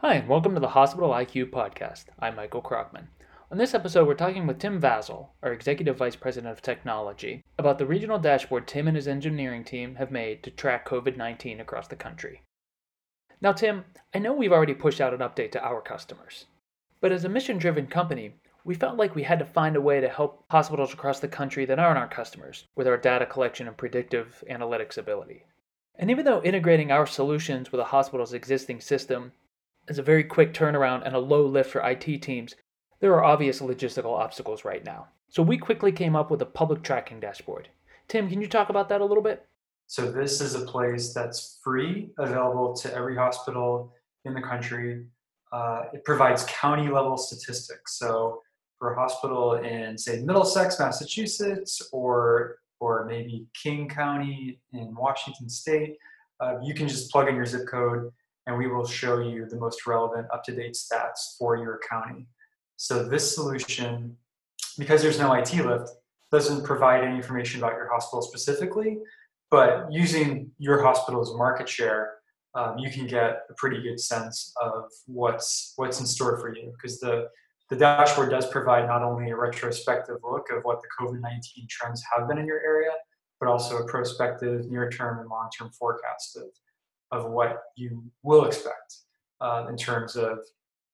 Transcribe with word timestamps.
Hi, 0.00 0.16
and 0.16 0.28
welcome 0.28 0.52
to 0.52 0.60
the 0.60 0.68
Hospital 0.68 1.08
IQ 1.08 1.50
podcast. 1.50 2.04
I'm 2.18 2.36
Michael 2.36 2.60
Krockman. 2.60 3.06
On 3.50 3.56
this 3.56 3.72
episode, 3.72 4.06
we're 4.06 4.12
talking 4.12 4.46
with 4.46 4.58
Tim 4.58 4.78
Vazel, 4.78 5.28
our 5.42 5.54
Executive 5.54 5.96
Vice 5.96 6.14
President 6.14 6.52
of 6.52 6.60
Technology, 6.60 7.42
about 7.58 7.78
the 7.78 7.86
regional 7.86 8.18
dashboard 8.18 8.68
Tim 8.68 8.88
and 8.88 8.94
his 8.94 9.08
engineering 9.08 9.64
team 9.64 9.94
have 9.94 10.10
made 10.10 10.42
to 10.42 10.50
track 10.50 10.86
COVID 10.86 11.16
19 11.16 11.60
across 11.60 11.88
the 11.88 11.96
country. 11.96 12.42
Now, 13.40 13.54
Tim, 13.54 13.86
I 14.14 14.18
know 14.18 14.34
we've 14.34 14.52
already 14.52 14.74
pushed 14.74 15.00
out 15.00 15.14
an 15.14 15.20
update 15.20 15.50
to 15.52 15.64
our 15.64 15.80
customers, 15.80 16.44
but 17.00 17.10
as 17.10 17.24
a 17.24 17.30
mission 17.30 17.56
driven 17.56 17.86
company, 17.86 18.34
we 18.66 18.74
felt 18.74 18.98
like 18.98 19.14
we 19.14 19.22
had 19.22 19.38
to 19.38 19.46
find 19.46 19.76
a 19.76 19.80
way 19.80 20.02
to 20.02 20.10
help 20.10 20.44
hospitals 20.50 20.92
across 20.92 21.20
the 21.20 21.26
country 21.26 21.64
that 21.64 21.78
aren't 21.78 21.98
our 21.98 22.06
customers 22.06 22.66
with 22.76 22.86
our 22.86 22.98
data 22.98 23.24
collection 23.24 23.66
and 23.66 23.78
predictive 23.78 24.44
analytics 24.50 24.98
ability. 24.98 25.46
And 25.94 26.10
even 26.10 26.26
though 26.26 26.42
integrating 26.42 26.92
our 26.92 27.06
solutions 27.06 27.72
with 27.72 27.80
a 27.80 27.84
hospital's 27.84 28.34
existing 28.34 28.82
system 28.82 29.32
is 29.88 29.98
a 29.98 30.02
very 30.02 30.24
quick 30.24 30.52
turnaround 30.52 31.02
and 31.04 31.14
a 31.14 31.18
low 31.18 31.46
lift 31.46 31.70
for 31.70 31.80
IT 31.88 32.22
teams, 32.22 32.54
there 33.00 33.14
are 33.14 33.24
obvious 33.24 33.60
logistical 33.60 34.18
obstacles 34.18 34.64
right 34.64 34.84
now. 34.84 35.08
So 35.28 35.42
we 35.42 35.58
quickly 35.58 35.92
came 35.92 36.16
up 36.16 36.30
with 36.30 36.42
a 36.42 36.46
public 36.46 36.82
tracking 36.82 37.20
dashboard. 37.20 37.68
Tim, 38.08 38.28
can 38.28 38.40
you 38.40 38.48
talk 38.48 38.68
about 38.68 38.88
that 38.88 39.00
a 39.00 39.04
little 39.04 39.22
bit? 39.22 39.46
So 39.86 40.10
this 40.10 40.40
is 40.40 40.54
a 40.54 40.64
place 40.64 41.12
that's 41.12 41.58
free, 41.62 42.10
available 42.18 42.74
to 42.76 42.92
every 42.94 43.16
hospital 43.16 43.92
in 44.24 44.34
the 44.34 44.40
country. 44.40 45.04
Uh, 45.52 45.84
it 45.92 46.04
provides 46.04 46.44
county 46.48 46.88
level 46.88 47.16
statistics. 47.16 47.98
So 47.98 48.42
for 48.78 48.92
a 48.92 48.96
hospital 48.96 49.54
in 49.54 49.96
say 49.96 50.22
Middlesex, 50.22 50.78
Massachusetts, 50.78 51.88
or 51.92 52.58
or 52.78 53.06
maybe 53.06 53.46
King 53.54 53.88
County 53.88 54.60
in 54.72 54.94
Washington 54.94 55.48
State, 55.48 55.96
uh, 56.40 56.56
you 56.62 56.74
can 56.74 56.86
just 56.88 57.10
plug 57.10 57.28
in 57.28 57.34
your 57.34 57.46
zip 57.46 57.66
code 57.68 58.12
and 58.46 58.56
we 58.56 58.68
will 58.68 58.86
show 58.86 59.18
you 59.18 59.46
the 59.46 59.56
most 59.56 59.86
relevant 59.86 60.26
up-to-date 60.32 60.74
stats 60.74 61.36
for 61.38 61.56
your 61.56 61.80
county. 61.88 62.26
So 62.76 63.02
this 63.02 63.34
solution, 63.34 64.16
because 64.78 65.02
there's 65.02 65.18
no 65.18 65.32
IT 65.32 65.54
lift, 65.54 65.90
doesn't 66.30 66.64
provide 66.64 67.04
any 67.04 67.16
information 67.16 67.60
about 67.60 67.74
your 67.74 67.88
hospital 67.88 68.22
specifically, 68.22 68.98
but 69.50 69.90
using 69.90 70.50
your 70.58 70.82
hospital's 70.82 71.36
market 71.36 71.68
share, 71.68 72.14
um, 72.54 72.78
you 72.78 72.90
can 72.90 73.06
get 73.06 73.42
a 73.50 73.54
pretty 73.56 73.82
good 73.82 74.00
sense 74.00 74.52
of 74.62 74.84
what's 75.06 75.74
what's 75.76 76.00
in 76.00 76.06
store 76.06 76.38
for 76.38 76.54
you. 76.54 76.72
Because 76.72 76.98
the 76.98 77.28
the 77.70 77.76
dashboard 77.76 78.30
does 78.30 78.46
provide 78.46 78.86
not 78.86 79.02
only 79.02 79.30
a 79.30 79.36
retrospective 79.36 80.16
look 80.22 80.50
of 80.50 80.62
what 80.62 80.80
the 80.82 80.88
COVID-19 81.00 81.68
trends 81.68 82.02
have 82.14 82.28
been 82.28 82.38
in 82.38 82.46
your 82.46 82.60
area, 82.60 82.92
but 83.40 83.48
also 83.48 83.78
a 83.78 83.86
prospective 83.86 84.70
near-term 84.70 85.18
and 85.18 85.28
long-term 85.28 85.70
forecast 85.70 86.36
of 86.36 86.44
of 87.12 87.30
what 87.30 87.62
you 87.76 88.04
will 88.22 88.44
expect 88.44 88.96
uh, 89.40 89.66
in 89.68 89.76
terms 89.76 90.16
of 90.16 90.38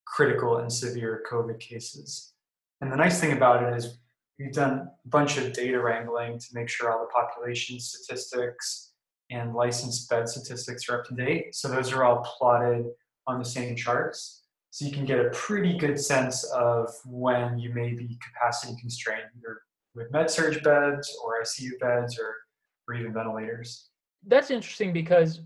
critical 0.07 0.59
and 0.59 0.73
severe 0.73 1.25
COVID 1.31 1.59
cases. 1.59 2.33
And 2.81 2.93
the 2.93 2.97
nice 2.97 3.21
thing 3.21 3.33
about 3.33 3.63
it 3.63 3.77
is 3.77 3.99
we've 4.39 4.53
done 4.53 4.89
a 5.05 5.09
bunch 5.09 5.39
of 5.39 5.53
data 5.53 5.81
wrangling 5.81 6.39
to 6.39 6.47
make 6.53 6.69
sure 6.69 6.91
all 6.91 7.01
the 7.01 7.13
population 7.13 7.79
statistics 7.79 8.93
and 9.31 9.55
licensed 9.55 10.09
bed 10.11 10.29
statistics 10.29 10.89
are 10.89 11.01
up 11.01 11.07
to 11.07 11.15
date. 11.15 11.55
So 11.55 11.69
those 11.69 11.93
are 11.93 12.05
all 12.05 12.19
plotted 12.39 12.87
on 13.27 13.39
the 13.39 13.45
same 13.45 13.77
charts. 13.77 14.43
So 14.71 14.85
you 14.85 14.93
can 14.93 15.05
get 15.05 15.21
a 15.21 15.31
pretty 15.31 15.77
good 15.77 16.01
sense 16.01 16.45
of 16.45 16.89
when 17.05 17.59
you 17.59 17.73
may 17.75 17.93
be 17.93 18.19
capacity 18.23 18.75
constrained, 18.81 19.29
either 19.37 19.61
with 19.95 20.11
med 20.11 20.31
surg 20.31 20.63
beds 20.63 21.15
or 21.23 21.43
ICU 21.43 21.79
beds 21.81 22.19
or, 22.19 22.35
or 22.89 22.95
even 22.95 23.13
ventilators. 23.13 23.91
That's 24.27 24.51
interesting 24.51 24.93
because 24.93 25.41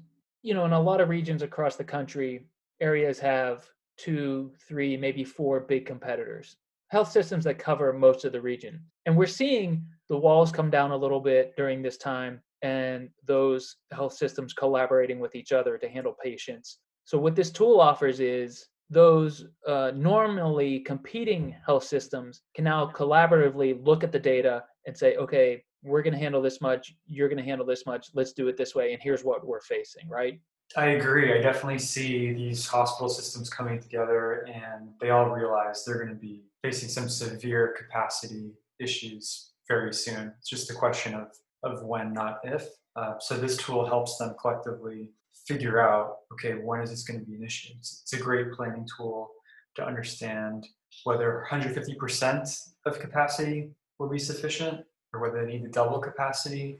you 0.46 0.54
know, 0.54 0.64
in 0.64 0.72
a 0.72 0.80
lot 0.80 1.00
of 1.00 1.08
regions 1.08 1.42
across 1.42 1.74
the 1.74 1.82
country, 1.82 2.46
areas 2.80 3.18
have 3.18 3.68
two, 3.98 4.52
three, 4.68 4.96
maybe 4.96 5.24
four 5.24 5.58
big 5.58 5.84
competitors, 5.84 6.54
health 6.86 7.10
systems 7.10 7.42
that 7.42 7.58
cover 7.58 7.92
most 7.92 8.24
of 8.24 8.30
the 8.30 8.40
region. 8.40 8.80
And 9.06 9.16
we're 9.16 9.26
seeing 9.26 9.84
the 10.08 10.16
walls 10.16 10.52
come 10.52 10.70
down 10.70 10.92
a 10.92 10.96
little 10.96 11.18
bit 11.18 11.56
during 11.56 11.82
this 11.82 11.96
time 11.96 12.40
and 12.62 13.08
those 13.26 13.74
health 13.90 14.12
systems 14.12 14.52
collaborating 14.52 15.18
with 15.18 15.34
each 15.34 15.50
other 15.50 15.78
to 15.78 15.88
handle 15.88 16.14
patients. 16.22 16.78
So, 17.06 17.18
what 17.18 17.34
this 17.34 17.50
tool 17.50 17.80
offers 17.80 18.20
is 18.20 18.68
those 18.88 19.46
uh, 19.66 19.90
normally 19.96 20.78
competing 20.78 21.56
health 21.66 21.82
systems 21.82 22.42
can 22.54 22.62
now 22.62 22.92
collaboratively 22.94 23.84
look 23.84 24.04
at 24.04 24.12
the 24.12 24.20
data 24.20 24.62
and 24.86 24.96
say, 24.96 25.16
okay, 25.16 25.64
we're 25.82 26.02
going 26.02 26.12
to 26.12 26.18
handle 26.18 26.42
this 26.42 26.60
much 26.60 26.94
you're 27.06 27.28
going 27.28 27.38
to 27.38 27.44
handle 27.44 27.66
this 27.66 27.86
much 27.86 28.08
let's 28.14 28.32
do 28.32 28.48
it 28.48 28.56
this 28.56 28.74
way 28.74 28.92
and 28.92 29.02
here's 29.02 29.24
what 29.24 29.46
we're 29.46 29.60
facing 29.60 30.08
right? 30.08 30.40
I 30.74 30.86
agree. 30.86 31.32
I 31.32 31.40
definitely 31.40 31.78
see 31.78 32.32
these 32.32 32.66
hospital 32.66 33.08
systems 33.08 33.48
coming 33.48 33.80
together 33.80 34.46
and 34.52 34.88
they 35.00 35.10
all 35.10 35.30
realize 35.30 35.84
they're 35.84 36.02
going 36.02 36.14
to 36.14 36.20
be 36.20 36.42
facing 36.62 36.88
some 36.88 37.08
severe 37.08 37.74
capacity 37.78 38.52
issues 38.80 39.52
very 39.68 39.92
soon. 39.94 40.32
It's 40.38 40.50
just 40.50 40.70
a 40.70 40.74
question 40.74 41.14
of 41.14 41.28
of 41.62 41.82
when 41.84 42.12
not 42.12 42.40
if. 42.44 42.68
Uh, 42.94 43.14
so 43.18 43.36
this 43.36 43.56
tool 43.56 43.86
helps 43.86 44.18
them 44.18 44.34
collectively 44.40 45.10
figure 45.46 45.80
out 45.80 46.16
okay 46.32 46.54
when 46.54 46.80
is 46.80 46.90
this 46.90 47.04
going 47.04 47.20
to 47.20 47.26
be 47.26 47.36
an 47.36 47.44
issue? 47.44 47.72
It's, 47.78 48.02
it's 48.02 48.20
a 48.20 48.22
great 48.22 48.52
planning 48.52 48.86
tool 48.96 49.30
to 49.76 49.84
understand 49.84 50.66
whether 51.04 51.46
150% 51.50 52.58
of 52.86 52.98
capacity 52.98 53.70
will 53.98 54.08
be 54.08 54.18
sufficient 54.18 54.80
or 55.16 55.20
whether 55.20 55.44
they 55.44 55.52
need 55.52 55.64
to 55.64 55.70
double 55.70 55.98
capacity. 55.98 56.78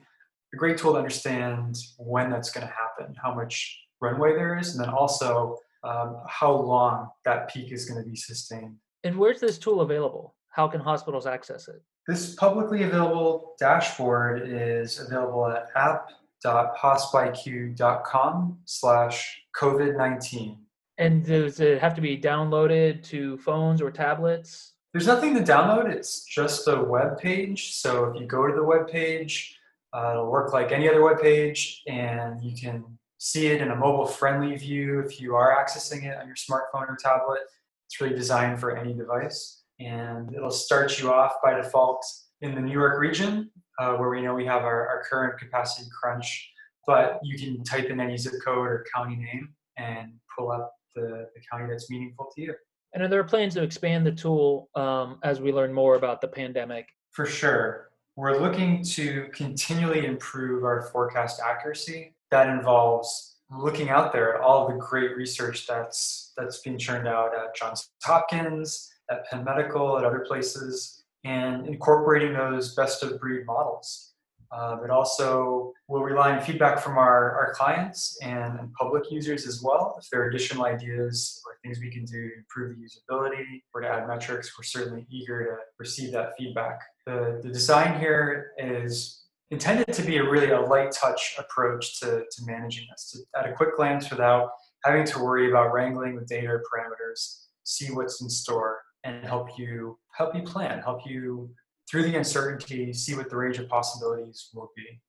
A 0.55 0.57
great 0.57 0.79
tool 0.79 0.93
to 0.93 0.99
understand 0.99 1.77
when 1.99 2.31
that's 2.31 2.51
going 2.51 2.65
to 2.67 2.73
happen, 2.73 3.15
how 3.23 3.35
much 3.35 3.79
runway 4.01 4.35
there 4.35 4.59
is, 4.59 4.75
and 4.75 4.85
then 4.85 4.93
also 4.93 5.59
um, 5.83 6.19
how 6.29 6.53
long 6.53 7.09
that 7.25 7.49
peak 7.49 7.73
is 7.73 7.89
going 7.89 8.03
to 8.03 8.09
be 8.09 8.17
sustained. 8.17 8.77
And 9.05 9.17
where's 9.17 9.41
this 9.41 9.59
tool 9.59 9.81
available? 9.81 10.35
How 10.51 10.69
can 10.69 10.81
hospitals 10.81 11.27
access 11.27 11.69
it? 11.69 11.83
This 12.07 12.35
publicly 12.35 12.85
available 12.85 13.55
dashboard 13.59 14.49
is 14.49 15.01
available 15.01 15.49
at 15.49 15.69
app.hospiq.com 15.75 18.59
slash 18.65 19.43
COVID-19. 19.57 20.59
And 20.99 21.27
does 21.27 21.61
it 21.61 21.79
have 21.81 21.95
to 21.95 22.01
be 22.01 22.17
downloaded 22.17 23.03
to 23.05 23.37
phones 23.39 23.83
or 23.83 23.91
tablets? 23.91 24.73
There's 24.97 25.07
nothing 25.07 25.35
to 25.35 25.43
download. 25.43 25.93
It's 25.93 26.25
just 26.25 26.67
a 26.69 26.83
web 26.83 27.19
page. 27.19 27.75
So 27.75 28.07
if 28.07 28.19
you 28.19 28.27
go 28.27 28.47
to 28.47 28.55
the 28.55 28.65
web 28.65 28.89
page, 28.89 29.55
uh, 29.93 30.13
it'll 30.13 30.31
work 30.31 30.55
like 30.55 30.73
any 30.73 30.89
other 30.89 31.05
web 31.05 31.21
page, 31.21 31.83
and 31.87 32.43
you 32.43 32.57
can 32.57 32.83
see 33.19 33.49
it 33.49 33.61
in 33.61 33.73
a 33.73 33.77
mobile-friendly 33.77 34.57
view 34.57 35.01
if 35.01 35.21
you 35.21 35.35
are 35.35 35.55
accessing 35.63 36.05
it 36.05 36.17
on 36.17 36.27
your 36.27 36.35
smartphone 36.35 36.89
or 36.89 36.97
tablet. 36.99 37.41
It's 37.85 38.01
really 38.01 38.15
designed 38.15 38.59
for 38.59 38.75
any 38.75 38.95
device, 38.95 39.65
and 39.81 40.35
it'll 40.35 40.51
start 40.51 40.99
you 40.99 41.13
off 41.13 41.35
by 41.43 41.53
default 41.53 42.03
in 42.41 42.55
the 42.55 42.63
New 42.63 42.73
York 42.73 42.99
region, 42.99 43.51
uh, 43.79 43.97
where 43.97 44.09
we 44.09 44.23
know 44.23 44.33
we 44.33 44.47
have 44.47 44.63
our, 44.63 44.89
our 44.89 45.05
current 45.11 45.39
capacity 45.39 45.91
crunch. 46.01 46.51
But 46.87 47.21
you 47.23 47.39
can 47.39 47.63
type 47.65 47.91
in 47.91 48.01
any 48.01 48.17
zip 48.17 48.33
code 48.43 48.67
or 48.67 48.87
county 48.95 49.17
name 49.17 49.51
and 49.77 50.15
pull 50.35 50.51
up 50.51 50.73
the, 50.95 51.29
the 51.35 51.43
county 51.53 51.69
that's 51.71 51.91
meaningful 51.91 52.31
to 52.35 52.41
you. 52.41 52.55
And 52.97 53.05
are 53.05 53.09
there 53.09 53.23
plans 53.25 53.53
to 53.53 53.63
expand 53.63 54.07
the 54.07 54.13
tool 54.13 54.71
um, 54.75 55.19
as 55.23 55.39
we 55.39 55.53
learn 55.53 55.71
more 55.71 55.97
about 55.97 56.23
the 56.23 56.29
pandemic? 56.29 56.89
For 57.11 57.27
sure. 57.27 57.91
We're 58.17 58.41
looking 58.41 58.83
to 58.85 59.29
continually 59.35 60.07
improve 60.07 60.65
our 60.65 60.81
forecast 60.91 61.39
accuracy. 61.45 62.15
That 62.31 62.49
involves 62.49 63.37
looking 63.51 63.91
out 63.91 64.15
there 64.15 64.35
at 64.35 64.41
all 64.41 64.67
the 64.67 64.79
great 64.79 65.15
research 65.15 65.67
that's 65.67 66.33
that's 66.39 66.63
being 66.63 66.79
churned 66.79 67.07
out 67.07 67.35
at 67.35 67.55
Johns 67.55 67.91
Hopkins, 68.03 68.91
at 69.11 69.29
Penn 69.29 69.45
Medical, 69.45 69.99
at 69.99 70.05
other 70.05 70.21
places, 70.21 71.05
and 71.23 71.67
incorporating 71.67 72.33
those 72.33 72.75
best 72.75 73.03
of 73.03 73.21
breed 73.21 73.45
models. 73.45 74.15
Uh, 74.53 74.77
but 74.77 74.91
also, 74.91 75.73
we'll 75.89 76.03
rely 76.03 76.37
on 76.37 76.43
feedback 76.43 76.79
from 76.79 76.99
our, 76.99 77.37
our 77.37 77.55
clients 77.55 78.19
and, 78.23 78.59
and 78.59 78.73
public 78.73 79.11
users 79.11 79.47
as 79.47 79.63
well. 79.63 79.97
If 80.01 80.09
there 80.11 80.23
are 80.23 80.29
additional 80.29 80.65
ideas 80.65 81.43
or 81.47 81.57
things 81.63 81.81
we 81.81 81.91
can 81.91 82.05
do 82.05 82.29
to 82.29 82.37
improve 82.37 82.77
the 82.77 82.85
usability 82.85 83.63
or 83.75 83.81
to 83.81 83.89
add 83.89 84.07
metrics, 84.07 84.57
we're 84.57 84.65
certainly 84.65 85.07
eager 85.11 85.45
to 85.45 85.57
receive 85.79 86.13
that 86.13 86.33
feedback. 86.39 86.81
The, 87.07 87.41
the 87.43 87.51
design 87.51 87.99
here 87.99 88.53
is 88.59 89.25
intended 89.51 89.93
to 89.93 90.03
be 90.03 90.17
a 90.17 90.29
really 90.29 90.51
a 90.51 90.61
light 90.61 90.93
touch 90.93 91.37
approach 91.39 92.01
to, 92.01 92.25
to 92.31 92.45
managing 92.45 92.87
this. 92.91 93.13
To, 93.13 93.41
at 93.41 93.49
a 93.49 93.53
quick 93.53 93.77
glance, 93.77 94.11
without 94.11 94.51
having 94.85 95.05
to 95.07 95.19
worry 95.19 95.49
about 95.51 95.73
wrangling 95.73 96.15
with 96.15 96.27
data 96.29 96.49
or 96.49 96.63
parameters, 96.73 97.45
see 97.65 97.93
what's 97.93 98.21
in 98.23 98.29
store 98.29 98.81
and 99.05 99.25
help 99.25 99.59
you 99.59 99.99
help 100.17 100.35
you 100.35 100.43
plan, 100.43 100.81
help 100.81 101.01
you 101.07 101.51
through 101.91 102.05
the 102.05 102.17
uncertainty, 102.17 102.93
see 102.93 103.15
what 103.15 103.31
the 103.31 103.37
range 103.37 103.59
of 103.59 103.69
possibilities 103.69 104.51
will 104.55 104.71
be. 104.77 105.01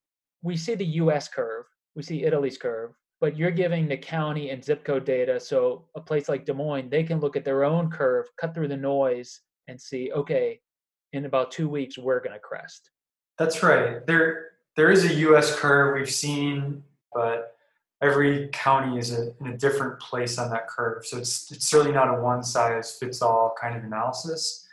We 0.42 0.56
see 0.58 0.76
the 0.76 0.86
US 0.86 1.28
curve, 1.28 1.66
we 1.96 2.04
see 2.04 2.24
Italy's 2.24 2.58
curve, 2.58 2.92
but 3.20 3.36
you're 3.36 3.52
giving 3.52 3.88
the 3.88 3.98
county 3.98 4.52
and 4.52 4.64
zip 4.64 4.84
code 4.84 5.06
data. 5.06 5.40
So 5.40 5.86
a 5.96 6.02
place 6.02 6.30
like 6.30 6.46
Des 6.46 6.54
Moines, 6.54 6.90
they 6.90 7.04
can 7.04 7.20
look 7.20 7.36
at 7.36 7.44
their 7.44 7.64
own 7.64 7.90
curve, 7.90 8.28
cut 8.40 8.54
through 8.54 8.68
the 8.68 8.78
noise, 8.78 9.40
and 9.68 9.80
see, 9.80 10.12
okay, 10.12 10.60
in 11.14 11.26
about 11.26 11.52
two 11.52 11.68
weeks, 11.68 11.98
we're 11.98 12.20
going 12.20 12.34
to 12.34 12.40
crest. 12.40 12.92
That's 13.38 13.64
right. 13.64 14.06
There, 14.06 14.52
there 14.76 14.92
is 14.92 15.06
a 15.06 15.14
US 15.14 15.58
curve 15.58 15.96
we've 15.96 16.10
seen, 16.10 16.84
but 17.14 17.56
every 18.02 18.50
county 18.50 19.00
is 19.00 19.18
a, 19.18 19.34
in 19.40 19.48
a 19.48 19.58
different 19.58 20.00
place 20.00 20.38
on 20.38 20.52
that 20.52 20.68
curve. 20.68 21.06
So 21.06 21.18
it's, 21.18 21.52
it's 21.52 21.68
certainly 21.68 21.94
not 21.94 22.16
a 22.16 22.22
one 22.22 22.44
size 22.44 22.96
fits 23.00 23.22
all 23.22 23.56
kind 23.60 23.76
of 23.76 23.84
analysis. 23.84 24.68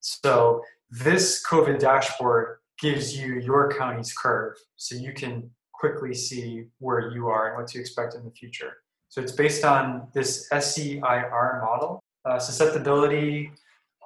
So 0.00 0.62
this 0.90 1.44
COVID 1.46 1.78
dashboard 1.78 2.58
gives 2.78 3.16
you 3.16 3.34
your 3.40 3.70
county's 3.70 4.12
curve 4.12 4.56
so 4.76 4.96
you 4.96 5.12
can 5.12 5.50
quickly 5.72 6.14
see 6.14 6.64
where 6.78 7.10
you 7.10 7.28
are 7.28 7.48
and 7.48 7.56
what 7.56 7.66
to 7.68 7.78
expect 7.78 8.14
in 8.14 8.24
the 8.24 8.30
future. 8.30 8.78
So 9.08 9.20
it's 9.20 9.32
based 9.32 9.64
on 9.64 10.08
this 10.14 10.48
SEIR 10.48 11.62
model, 11.64 12.00
uh, 12.24 12.38
susceptibility, 12.38 13.50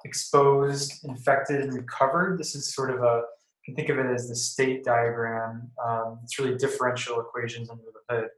exposed, 0.03 1.03
infected, 1.03 1.61
and 1.61 1.73
recovered. 1.73 2.39
This 2.39 2.55
is 2.55 2.73
sort 2.73 2.91
of 2.91 3.03
a, 3.03 3.23
you 3.67 3.73
can 3.73 3.75
think 3.75 3.89
of 3.89 3.97
it 3.97 4.11
as 4.11 4.29
the 4.29 4.35
state 4.35 4.83
diagram. 4.83 5.69
Um, 5.83 6.19
it's 6.23 6.39
really 6.39 6.57
differential 6.57 7.19
equations 7.19 7.69
under 7.69 7.83
the 7.83 8.15
hood 8.15 8.29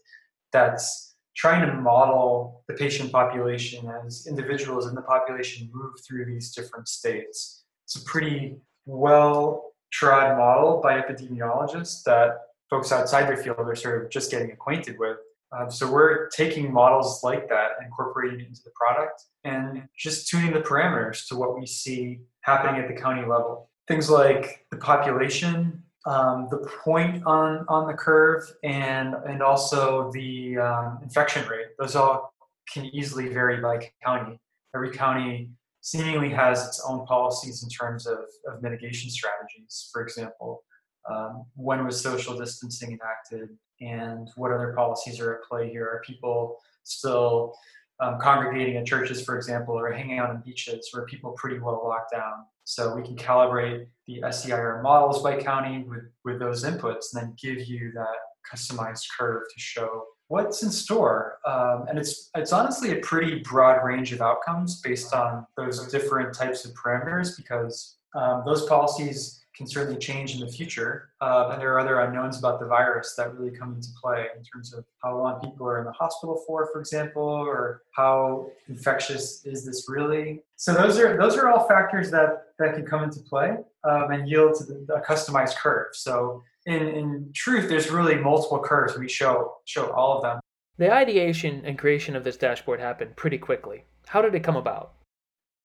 that's 0.51 1.15
trying 1.35 1.65
to 1.67 1.73
model 1.73 2.63
the 2.67 2.73
patient 2.73 3.11
population 3.11 3.89
as 4.05 4.25
individuals 4.27 4.87
in 4.87 4.95
the 4.95 5.01
population 5.01 5.69
move 5.73 5.93
through 6.05 6.25
these 6.25 6.53
different 6.53 6.87
states. 6.87 7.63
It's 7.87 7.95
a 7.95 8.03
pretty 8.03 8.57
well 8.85 9.71
trod 9.93 10.37
model 10.37 10.81
by 10.83 11.01
epidemiologists 11.01 12.03
that 12.03 12.37
folks 12.69 12.91
outside 12.91 13.29
their 13.29 13.37
field 13.37 13.59
are 13.59 13.75
sort 13.75 14.03
of 14.03 14.11
just 14.11 14.29
getting 14.29 14.51
acquainted 14.51 14.99
with. 14.99 15.15
Um, 15.57 15.71
so 15.71 15.89
we're 15.89 16.27
taking 16.27 16.73
models 16.73 17.23
like 17.23 17.47
that, 17.47 17.77
incorporating 17.81 18.41
it 18.41 18.47
into 18.47 18.59
the 18.65 18.71
product, 18.71 19.23
and 19.45 19.87
just 19.97 20.27
tuning 20.27 20.51
the 20.51 20.59
parameters 20.59 21.25
to 21.29 21.37
what 21.37 21.57
we 21.57 21.65
see 21.65 22.19
happening 22.41 22.81
at 22.81 22.89
the 22.89 23.01
county 23.01 23.21
level. 23.21 23.69
Things 23.87 24.09
like 24.09 24.65
the 24.69 24.75
population, 24.75 25.81
um, 26.05 26.49
the 26.51 26.57
point 26.83 27.25
on 27.25 27.65
on 27.69 27.87
the 27.87 27.93
curve, 27.93 28.43
and 28.65 29.15
and 29.25 29.41
also 29.41 30.11
the 30.11 30.57
um, 30.57 30.99
infection 31.01 31.47
rate. 31.47 31.67
Those 31.79 31.95
all 31.95 32.33
can 32.69 32.83
easily 32.87 33.29
vary 33.29 33.61
by 33.61 33.89
county. 34.03 34.37
Every 34.75 34.91
county 34.91 35.51
seemingly 35.87 36.29
has 36.29 36.67
its 36.67 36.81
own 36.85 37.05
policies 37.05 37.63
in 37.63 37.69
terms 37.69 38.05
of, 38.05 38.19
of 38.45 38.61
mitigation 38.61 39.09
strategies. 39.09 39.87
For 39.93 40.01
example, 40.01 40.61
um, 41.09 41.45
when 41.55 41.85
was 41.85 42.01
social 42.01 42.37
distancing 42.37 42.91
enacted, 42.91 43.57
and 43.79 44.27
what 44.35 44.51
other 44.51 44.73
policies 44.75 45.21
are 45.21 45.35
at 45.35 45.43
play 45.43 45.69
here? 45.69 45.85
Are 45.85 46.01
people 46.05 46.57
still 46.83 47.53
um, 48.01 48.19
congregating 48.19 48.75
at 48.75 48.85
churches, 48.85 49.23
for 49.23 49.37
example, 49.37 49.79
or 49.79 49.89
hanging 49.93 50.19
out 50.19 50.29
on 50.29 50.43
beaches, 50.45 50.89
where 50.91 51.05
people 51.05 51.31
pretty 51.37 51.57
well 51.57 51.81
locked 51.85 52.11
down? 52.11 52.43
So 52.65 52.93
we 52.93 53.01
can 53.01 53.15
calibrate 53.15 53.87
the 54.07 54.29
SEIR 54.29 54.81
models 54.83 55.23
by 55.23 55.41
county 55.41 55.85
with, 55.87 56.03
with 56.25 56.37
those 56.37 56.65
inputs, 56.65 57.13
and 57.13 57.21
then 57.21 57.35
give 57.41 57.65
you 57.65 57.93
that 57.93 58.17
customized 58.53 59.05
curve 59.17 59.43
to 59.53 59.59
show 59.59 60.03
what's 60.27 60.63
in 60.63 60.71
store. 60.71 61.39
Um, 61.45 61.85
and 61.87 61.97
it's 61.97 62.29
it's 62.35 62.53
honestly 62.53 62.91
a 62.91 63.01
pretty 63.01 63.39
broad 63.39 63.83
range 63.83 64.11
of 64.13 64.21
outcomes 64.21 64.81
based 64.81 65.13
on 65.13 65.45
those 65.55 65.87
different 65.91 66.33
types 66.33 66.65
of 66.65 66.73
parameters 66.73 67.35
because 67.35 67.97
um, 68.15 68.43
those 68.45 68.65
policies 68.67 69.45
can 69.57 69.65
certainly 69.65 69.97
change 69.97 70.35
in 70.35 70.39
the 70.39 70.47
future. 70.47 71.09
Uh, 71.19 71.49
and 71.51 71.59
there 71.59 71.73
are 71.73 71.79
other 71.79 71.99
unknowns 72.01 72.37
about 72.37 72.59
the 72.59 72.65
virus 72.67 73.15
that 73.15 73.33
really 73.33 73.49
come 73.49 73.73
into 73.73 73.87
play 73.99 74.27
in 74.37 74.43
terms 74.43 74.71
of 74.71 74.85
how 75.01 75.17
long 75.17 75.41
people 75.41 75.67
are 75.67 75.79
in 75.79 75.85
the 75.85 75.91
hospital 75.91 76.43
for, 76.45 76.69
for 76.71 76.79
example, 76.79 77.23
or 77.23 77.81
how 77.95 78.47
infectious 78.69 79.43
is 79.45 79.65
this 79.65 79.85
really. 79.89 80.43
So 80.57 80.73
those 80.73 80.99
are 80.99 81.17
those 81.17 81.35
are 81.37 81.49
all 81.49 81.67
factors 81.67 82.11
that 82.11 82.53
that 82.59 82.75
can 82.75 82.85
come 82.85 83.03
into 83.03 83.19
play 83.21 83.57
um, 83.83 84.11
and 84.11 84.29
yield 84.29 84.55
to 84.59 84.63
the, 84.63 84.93
a 84.93 85.01
customized 85.01 85.55
curve. 85.57 85.87
So 85.93 86.43
in, 86.67 86.87
in 86.99 87.31
truth, 87.33 87.69
there's 87.69 87.89
really 87.89 88.15
multiple 88.15 88.59
curves. 88.59 88.97
We 88.97 89.09
show 89.09 89.55
show 89.65 89.89
all 89.91 90.17
of 90.17 90.21
them. 90.21 90.39
The 90.77 90.93
ideation 90.93 91.63
and 91.65 91.79
creation 91.79 92.15
of 92.15 92.23
this 92.23 92.37
dashboard 92.37 92.79
happened 92.79 93.15
pretty 93.15 93.39
quickly. 93.39 93.85
How 94.05 94.21
did 94.21 94.35
it 94.35 94.43
come 94.43 94.57
about? 94.57 94.93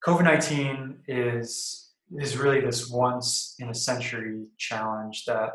COVID 0.07 0.25
nineteen 0.25 0.99
is 1.09 1.91
is 2.19 2.37
really 2.37 2.61
this 2.61 2.89
once 2.89 3.57
in 3.59 3.69
a 3.69 3.75
century 3.75 4.45
challenge 4.59 5.25
that 5.27 5.51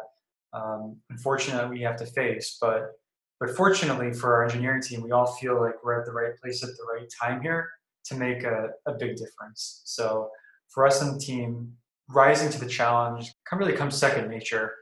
um, 0.54 0.98
unfortunately 1.10 1.78
we 1.78 1.82
have 1.84 1.98
to 1.98 2.06
face. 2.06 2.58
But 2.60 2.92
but 3.40 3.56
fortunately 3.56 4.14
for 4.14 4.36
our 4.36 4.44
engineering 4.44 4.82
team, 4.82 5.02
we 5.02 5.12
all 5.12 5.28
feel 5.28 5.62
like 5.62 5.76
we're 5.84 6.00
at 6.00 6.06
the 6.06 6.12
right 6.12 6.36
place 6.42 6.64
at 6.64 6.70
the 6.70 6.86
right 6.94 7.08
time 7.22 7.42
here 7.42 7.70
to 8.06 8.16
make 8.16 8.44
a, 8.44 8.70
a 8.86 8.94
big 8.94 9.16
difference. 9.16 9.82
So 9.86 10.30
for 10.70 10.86
us 10.88 11.02
and 11.02 11.16
the 11.16 11.20
team, 11.20 11.74
rising 12.10 12.50
to 12.50 12.60
the 12.60 12.68
challenge 12.68 13.32
really 13.54 13.74
comes 13.74 13.96
second 13.98 14.30
nature 14.30 14.74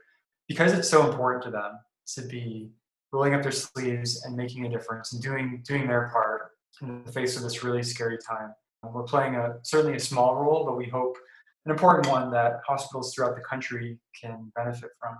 because 0.48 0.72
it's 0.72 0.88
so 0.88 1.08
important 1.08 1.44
to 1.44 1.50
them 1.50 1.78
to 2.14 2.22
be 2.22 2.70
rolling 3.12 3.34
up 3.34 3.42
their 3.42 3.52
sleeves 3.52 4.24
and 4.24 4.34
making 4.36 4.66
a 4.66 4.68
difference 4.68 5.12
and 5.12 5.22
doing 5.22 5.62
doing 5.66 5.86
their 5.86 6.10
part 6.12 6.50
in 6.82 7.04
the 7.04 7.12
face 7.12 7.36
of 7.36 7.42
this 7.42 7.62
really 7.64 7.82
scary 7.82 8.18
time. 8.18 8.52
We're 8.82 9.02
playing 9.02 9.36
a 9.36 9.56
certainly 9.62 9.96
a 9.96 10.00
small 10.00 10.36
role, 10.36 10.64
but 10.64 10.76
we 10.76 10.86
hope 10.86 11.16
an 11.64 11.72
important 11.72 12.08
one 12.08 12.30
that 12.30 12.60
hospitals 12.66 13.14
throughout 13.14 13.34
the 13.34 13.42
country 13.42 13.98
can 14.20 14.52
benefit 14.54 14.90
from. 15.00 15.16